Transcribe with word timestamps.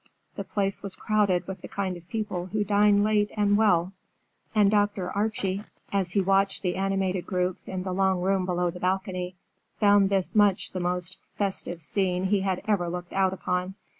The 0.35 0.43
place 0.43 0.81
was 0.81 0.95
crowded 0.95 1.47
with 1.47 1.61
the 1.61 1.67
kind 1.67 1.95
of 1.95 2.09
people 2.09 2.47
who 2.47 2.63
dine 2.63 3.03
late 3.03 3.29
and 3.37 3.55
well, 3.55 3.93
and 4.55 4.71
Dr. 4.71 5.11
Archie, 5.11 5.63
as 5.93 6.13
he 6.13 6.21
watched 6.21 6.63
the 6.63 6.75
animated 6.75 7.27
groups 7.27 7.67
in 7.67 7.83
the 7.83 7.93
long 7.93 8.19
room 8.19 8.47
below 8.47 8.71
the 8.71 8.79
balcony, 8.79 9.35
found 9.77 10.09
this 10.09 10.35
much 10.35 10.71
the 10.71 10.79
most 10.79 11.19
festive 11.35 11.83
scene 11.83 12.23
he 12.23 12.39
had 12.39 12.63
ever 12.67 12.89
looked 12.89 13.13
out 13.13 13.31
upon. 13.31 13.75